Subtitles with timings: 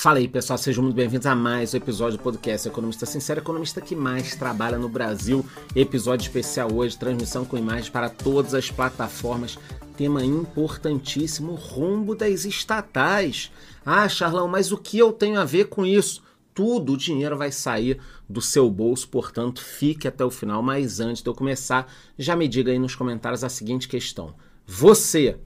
[0.00, 3.80] Fala aí, pessoal, sejam muito bem-vindos a mais um episódio do podcast Economista Sincero, economista
[3.80, 5.44] que mais trabalha no Brasil.
[5.74, 9.58] Episódio especial hoje, transmissão com imagens para todas as plataformas.
[9.96, 13.50] Tema importantíssimo, rumbo das estatais.
[13.84, 16.22] Ah, Charlão, mas o que eu tenho a ver com isso?
[16.54, 20.62] Tudo o dinheiro vai sair do seu bolso, portanto, fique até o final.
[20.62, 24.32] Mas antes de eu começar, já me diga aí nos comentários a seguinte questão:
[24.64, 25.40] Você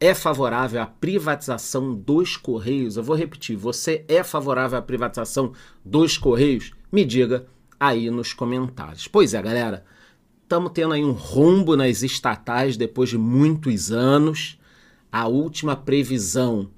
[0.00, 2.96] é favorável à privatização dos Correios?
[2.96, 5.52] Eu vou repetir, você é favorável à privatização
[5.84, 6.72] dos Correios?
[6.90, 7.46] Me diga
[7.78, 9.08] aí nos comentários.
[9.08, 9.84] Pois é, galera,
[10.42, 14.58] estamos tendo aí um rombo nas estatais depois de muitos anos.
[15.10, 16.70] A última previsão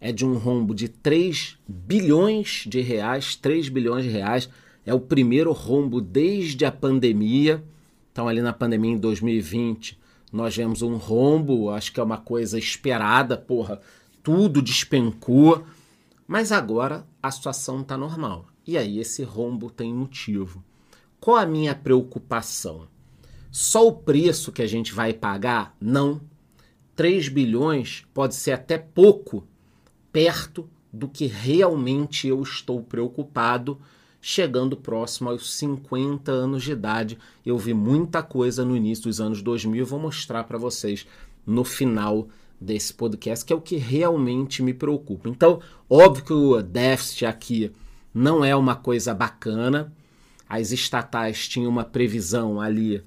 [0.00, 4.48] é de um rombo de 3 bilhões de reais, 3 bilhões de reais.
[4.84, 7.62] É o primeiro rombo desde a pandemia.
[8.12, 9.98] Então, ali na pandemia em 2020,
[10.34, 13.80] nós vemos um rombo, acho que é uma coisa esperada, porra,
[14.20, 15.64] tudo despencou,
[16.26, 18.46] mas agora a situação está normal.
[18.66, 20.64] E aí esse rombo tem motivo.
[21.20, 22.88] Qual a minha preocupação?
[23.48, 25.76] Só o preço que a gente vai pagar?
[25.80, 26.20] Não.
[26.96, 29.46] 3 bilhões pode ser até pouco
[30.10, 33.80] perto do que realmente eu estou preocupado
[34.26, 37.18] chegando próximo aos 50 anos de idade.
[37.44, 41.06] Eu vi muita coisa no início dos anos 2000 e vou mostrar para vocês
[41.46, 42.26] no final
[42.58, 45.28] desse podcast, que é o que realmente me preocupa.
[45.28, 47.70] Então, óbvio que o déficit aqui
[48.14, 49.92] não é uma coisa bacana.
[50.48, 53.04] As estatais tinham uma previsão ali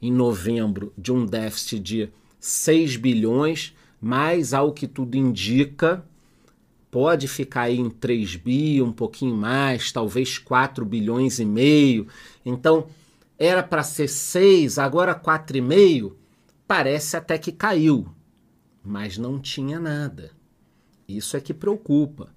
[0.00, 6.04] em novembro de um déficit de 6 bilhões, mas ao que tudo indica,
[6.90, 12.08] pode ficar aí em 3 bi, um pouquinho mais, talvez 4 bilhões e meio.
[12.44, 12.88] Então,
[13.38, 16.12] era para ser 6, agora 4,5,
[16.66, 18.08] parece até que caiu,
[18.84, 20.30] mas não tinha nada.
[21.08, 22.28] Isso é que preocupa.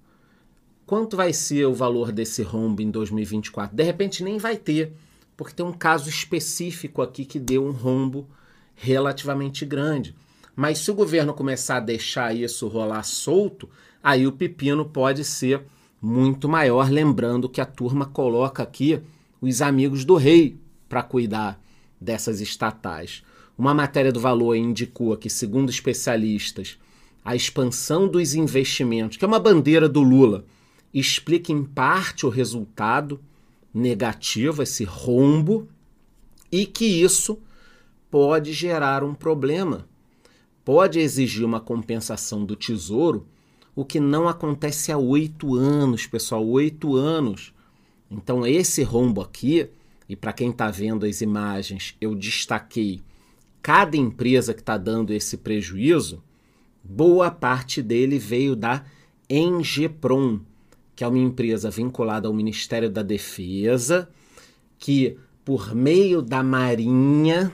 [0.86, 3.74] Quanto vai ser o valor desse rombo em 2024?
[3.74, 4.92] De repente nem vai ter,
[5.36, 8.28] porque tem um caso específico aqui que deu um rombo
[8.74, 10.14] relativamente grande.
[10.56, 13.68] Mas se o governo começar a deixar isso rolar solto,
[14.02, 15.62] aí o pepino pode ser
[16.00, 16.90] muito maior.
[16.90, 19.00] Lembrando que a turma coloca aqui
[19.40, 20.56] os amigos do rei
[20.88, 21.60] para cuidar
[22.00, 23.22] dessas estatais.
[23.56, 26.78] Uma matéria do Valor indicou que, segundo especialistas,
[27.24, 30.44] a expansão dos investimentos, que é uma bandeira do Lula,
[30.92, 33.20] explica em parte o resultado
[33.72, 35.68] negativo, esse rombo,
[36.50, 37.38] e que isso
[38.10, 39.88] pode gerar um problema
[40.64, 43.26] pode exigir uma compensação do tesouro,
[43.76, 47.52] o que não acontece há oito anos, pessoal, oito anos.
[48.10, 49.68] Então, esse rombo aqui,
[50.08, 53.02] e para quem está vendo as imagens, eu destaquei
[53.60, 56.22] cada empresa que está dando esse prejuízo,
[56.82, 58.84] boa parte dele veio da
[59.28, 60.40] Engeprom,
[60.94, 64.08] que é uma empresa vinculada ao Ministério da Defesa,
[64.78, 67.52] que por meio da Marinha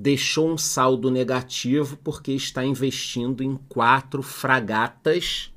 [0.00, 5.52] deixou um saldo negativo porque está investindo em quatro fragatas.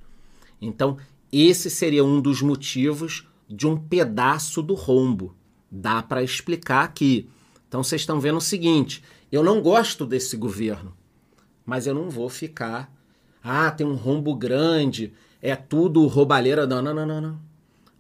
[0.62, 0.98] Então,
[1.32, 5.34] esse seria um dos motivos de um pedaço do rombo.
[5.72, 7.30] Dá para explicar aqui.
[7.70, 9.02] Então, vocês estão vendo o seguinte:
[9.32, 10.94] eu não gosto desse governo,
[11.66, 12.94] mas eu não vou ficar.
[13.42, 16.68] Ah, tem um rombo grande, é tudo roubalheira.
[16.68, 17.22] Não, não, não, não.
[17.22, 17.40] não.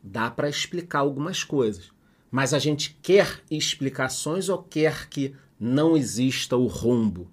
[0.04, 1.94] Dá para explicar algumas coisas.
[2.30, 7.30] Mas a gente quer explicações ou quer que não exista o rombo.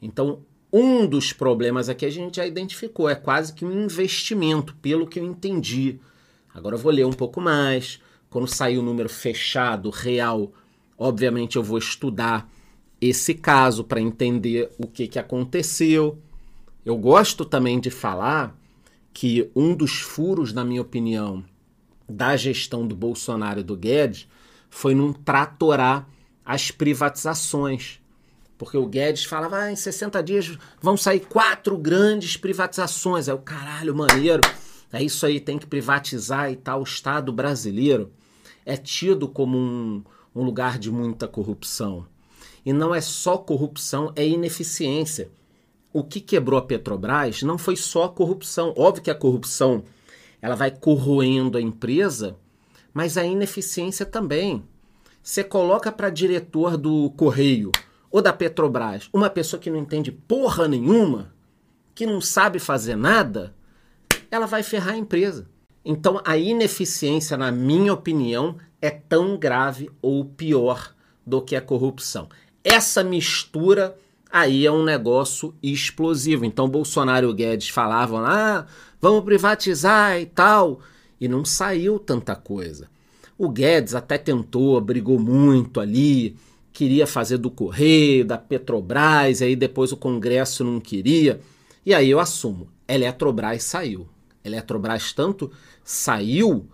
[0.00, 0.40] Então,
[0.72, 5.18] um dos problemas aqui a gente já identificou, é quase que um investimento, pelo que
[5.18, 5.98] eu entendi.
[6.52, 8.00] Agora eu vou ler um pouco mais.
[8.28, 10.52] Quando sair o número fechado, real,
[10.98, 12.50] obviamente eu vou estudar
[13.00, 16.18] esse caso para entender o que, que aconteceu.
[16.84, 18.56] Eu gosto também de falar
[19.12, 21.44] que um dos furos, na minha opinião,
[22.08, 24.28] da gestão do Bolsonaro e do Guedes
[24.70, 26.08] foi num tratorar
[26.48, 28.00] as privatizações.
[28.56, 33.28] Porque o Guedes falava, ah, em 60 dias vão sair quatro grandes privatizações.
[33.28, 34.40] Aí o caralho, maneiro.
[34.90, 36.80] É isso aí, tem que privatizar e tal.
[36.80, 38.10] O Estado brasileiro
[38.64, 40.02] é tido como um,
[40.34, 42.06] um lugar de muita corrupção.
[42.64, 45.30] E não é só corrupção, é ineficiência.
[45.92, 48.72] O que quebrou a Petrobras não foi só a corrupção.
[48.74, 49.84] Óbvio que a corrupção
[50.40, 52.36] ela vai corroendo a empresa,
[52.94, 54.64] mas a ineficiência também.
[55.28, 57.70] Você coloca para diretor do Correio
[58.10, 61.34] ou da Petrobras uma pessoa que não entende porra nenhuma,
[61.94, 63.54] que não sabe fazer nada,
[64.30, 65.46] ela vai ferrar a empresa.
[65.84, 70.94] Então a ineficiência, na minha opinião, é tão grave ou pior
[71.26, 72.30] do que a corrupção.
[72.64, 73.98] Essa mistura
[74.32, 76.46] aí é um negócio explosivo.
[76.46, 78.64] Então Bolsonaro e Guedes falavam: "Ah,
[78.98, 80.80] vamos privatizar e tal".
[81.20, 82.88] e não saiu tanta coisa.
[83.38, 86.36] O Guedes até tentou, brigou muito ali,
[86.72, 91.40] queria fazer do Correio, da Petrobras, aí depois o Congresso não queria.
[91.86, 94.08] E aí eu assumo, Eletrobras saiu.
[94.44, 95.50] Eletrobras tanto
[95.84, 96.66] saiu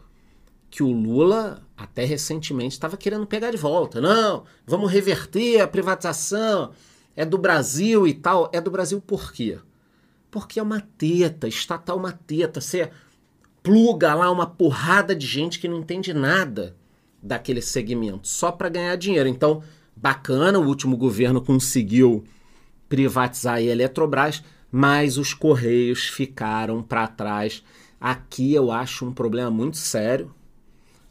[0.70, 4.00] que o Lula até recentemente estava querendo pegar de volta.
[4.00, 6.72] Não, vamos reverter a privatização,
[7.14, 8.50] é do Brasil e tal.
[8.52, 9.58] É do Brasil por quê?
[10.30, 12.60] Porque é uma teta, estatal uma teta.
[12.60, 12.90] Você
[13.64, 16.76] pluga lá uma porrada de gente que não entende nada
[17.22, 19.26] daquele segmento, só para ganhar dinheiro.
[19.26, 19.62] Então,
[19.96, 22.24] bacana, o último governo conseguiu
[22.90, 27.64] privatizar a Eletrobras, mas os Correios ficaram para trás.
[27.98, 30.30] Aqui eu acho um problema muito sério,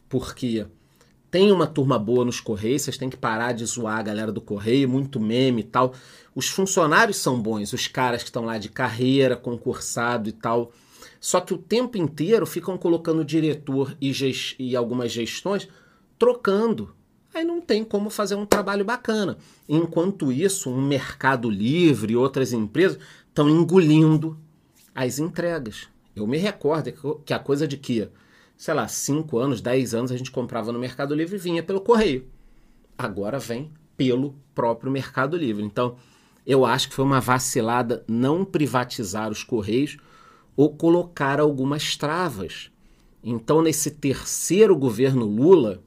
[0.07, 0.67] porque
[1.31, 4.39] tem uma turma boa nos Correios, vocês têm que parar de zoar a galera do
[4.39, 5.95] Correio, muito meme e tal.
[6.35, 10.71] Os funcionários são bons, os caras que estão lá de carreira, concursado e tal.
[11.23, 14.11] Só que o tempo inteiro ficam colocando diretor e,
[14.59, 15.69] e algumas gestões
[16.19, 16.93] trocando
[17.33, 19.37] aí não tem como fazer um trabalho bacana.
[19.67, 22.99] Enquanto isso, um mercado livre e outras empresas
[23.29, 24.37] estão engolindo
[24.93, 25.87] as entregas.
[26.13, 26.91] Eu me recordo
[27.23, 28.09] que a coisa de que,
[28.57, 31.79] sei lá, 5 anos, 10 anos a gente comprava no Mercado Livre e vinha pelo
[31.79, 32.27] correio.
[32.97, 35.63] Agora vem pelo próprio Mercado Livre.
[35.63, 35.95] Então,
[36.45, 39.97] eu acho que foi uma vacilada não privatizar os correios
[40.55, 42.71] ou colocar algumas travas.
[43.23, 45.81] Então, nesse terceiro governo Lula,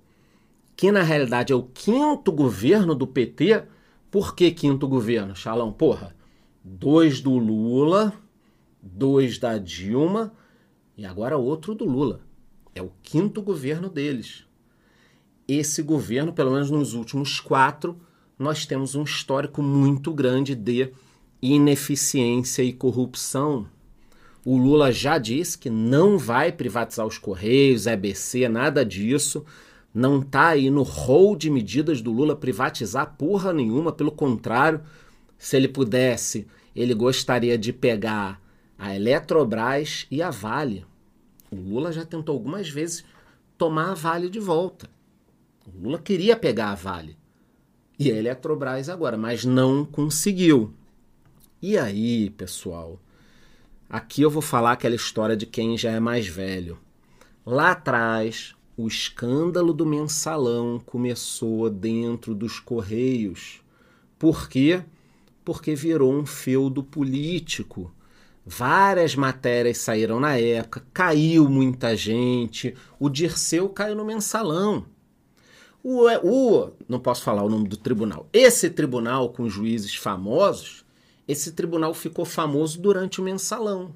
[0.76, 3.64] que na realidade é o quinto governo do PT.
[4.10, 5.72] Por que quinto governo, Xalão?
[5.72, 6.14] Porra,
[6.62, 8.12] dois do Lula,
[8.82, 10.32] dois da Dilma
[10.96, 12.20] e agora outro do Lula.
[12.74, 14.44] É o quinto governo deles.
[15.48, 17.98] Esse governo, pelo menos nos últimos quatro,
[18.38, 20.92] nós temos um histórico muito grande de
[21.40, 23.66] ineficiência e corrupção.
[24.46, 29.44] O Lula já disse que não vai privatizar os Correios, EBC, nada disso
[29.92, 34.82] não está aí no rol de medidas do Lula privatizar porra nenhuma, pelo contrário,
[35.36, 36.46] se ele pudesse,
[36.76, 38.40] ele gostaria de pegar
[38.78, 40.86] a Eletrobras e a Vale.
[41.50, 43.04] O Lula já tentou algumas vezes
[43.58, 44.88] tomar a Vale de volta.
[45.66, 47.16] O Lula queria pegar a Vale
[47.98, 50.72] e a Eletrobras agora, mas não conseguiu.
[51.60, 53.00] E aí, pessoal?
[53.88, 56.78] Aqui eu vou falar aquela história de quem já é mais velho.
[57.44, 63.60] Lá atrás, o escândalo do mensalão começou dentro dos Correios.
[64.18, 64.82] Por quê?
[65.44, 67.92] Porque virou um feudo político.
[68.44, 72.74] Várias matérias saíram na época, caiu muita gente.
[72.98, 74.86] O Dirceu caiu no mensalão.
[75.82, 78.28] O, o, não posso falar o nome do tribunal.
[78.32, 80.84] Esse tribunal com juízes famosos,
[81.26, 83.94] esse tribunal ficou famoso durante o mensalão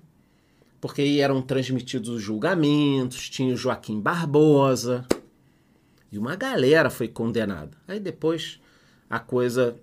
[0.80, 5.06] porque aí eram transmitidos os julgamentos, tinha o Joaquim Barbosa,
[6.10, 7.76] e uma galera foi condenada.
[7.86, 8.58] Aí depois
[9.08, 9.76] a coisa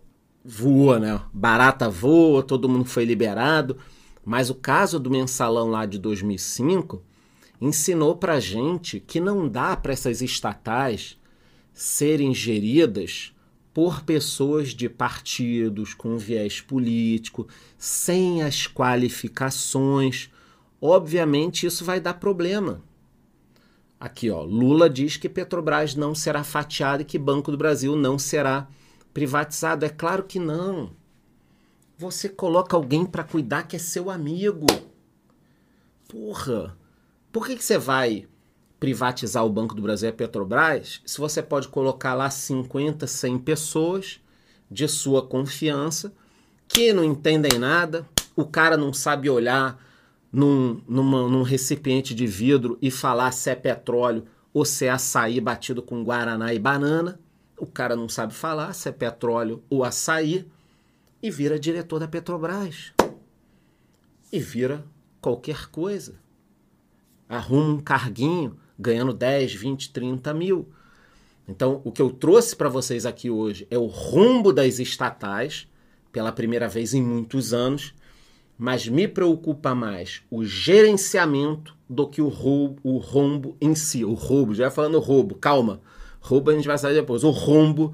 [0.44, 1.22] voa, né?
[1.32, 3.78] Barata voa, todo mundo foi liberado.
[4.26, 7.02] Mas o caso do mensalão lá de 2005
[7.62, 11.18] ensinou pra gente que não dá para essas estatais
[11.74, 13.34] serem geridas
[13.78, 17.48] por pessoas de partidos com viés político,
[17.78, 20.32] sem as qualificações
[20.82, 22.82] obviamente isso vai dar problema.
[24.00, 28.18] Aqui, ó, Lula diz que Petrobras não será fatiada e que Banco do Brasil não
[28.18, 28.68] será
[29.14, 29.86] privatizado.
[29.86, 30.90] É claro que não.
[32.00, 34.66] Você coloca alguém para cuidar que é seu amigo.
[36.07, 36.76] Porra.
[37.31, 38.28] Por que, que você vai
[38.80, 43.40] privatizar o Banco do Brasil e a Petrobras se você pode colocar lá 50, 100
[43.40, 44.19] pessoas
[44.69, 46.14] de sua confiança
[46.68, 48.06] que não entendem nada,
[48.36, 49.81] o cara não sabe olhar
[50.31, 55.40] num, numa, num recipiente de vidro e falar se é petróleo ou se é açaí
[55.40, 57.19] batido com guaraná e banana.
[57.57, 60.48] O cara não sabe falar se é petróleo ou açaí
[61.24, 62.94] e vira diretor da Petrobras.
[64.31, 64.86] E vira
[65.22, 66.16] qualquer coisa.
[67.28, 70.68] Arruma um carguinho ganhando 10, 20, 30 mil.
[71.48, 75.68] Então, o que eu trouxe para vocês aqui hoje é o rumbo das estatais,
[76.12, 77.94] pela primeira vez em muitos anos,
[78.57, 84.04] mas me preocupa mais o gerenciamento do que o roubo, o rombo em si.
[84.04, 85.80] O roubo, já falando roubo, calma.
[86.19, 87.24] Roubo a gente vai sair depois.
[87.24, 87.94] O rombo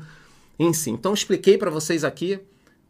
[0.57, 0.89] em si.
[0.89, 2.39] Então expliquei para vocês aqui,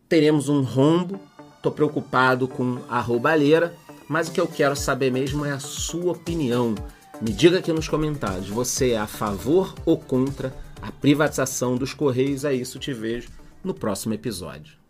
[0.07, 1.19] teremos um rombo.
[1.61, 3.73] Tô preocupado com a roubalheira,
[4.07, 6.75] mas o que eu quero saber mesmo é a sua opinião.
[7.23, 12.43] Me diga aqui nos comentários, você é a favor ou contra a privatização dos Correios?
[12.43, 13.29] É isso, te vejo
[13.63, 14.82] no próximo episódio.